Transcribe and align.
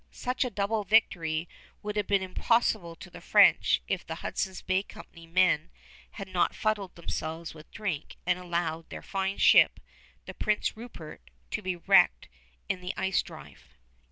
Such 0.09 0.43
a 0.43 0.49
double 0.49 0.83
victory 0.83 1.47
would 1.83 1.95
have 1.95 2.07
been 2.07 2.23
impossible 2.23 2.95
to 2.95 3.11
the 3.11 3.21
French 3.21 3.83
if 3.87 4.03
the 4.03 4.15
Hudson's 4.25 4.63
Bay 4.63 4.81
Company 4.81 5.27
men 5.27 5.69
had 6.13 6.27
not 6.27 6.55
fuddled 6.55 6.95
themselves 6.95 7.53
with 7.53 7.69
drink 7.69 8.17
and 8.25 8.39
allowed 8.39 8.89
their 8.89 9.03
fine 9.03 9.37
ship, 9.37 9.79
the 10.25 10.33
Prince 10.33 10.75
Rupert, 10.75 11.29
to 11.51 11.61
be 11.61 11.75
wrecked 11.75 12.29
in 12.67 12.81
the 12.81 12.95
ice 12.97 13.21
drive. 13.21 13.75